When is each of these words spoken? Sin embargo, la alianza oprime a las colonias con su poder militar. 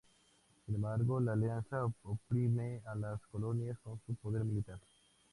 Sin 0.65 0.73
embargo, 0.73 1.19
la 1.19 1.33
alianza 1.33 1.85
oprime 2.01 2.81
a 2.87 2.95
las 2.95 3.21
colonias 3.27 3.77
con 3.83 4.01
su 4.07 4.15
poder 4.15 4.43
militar. 4.43 4.79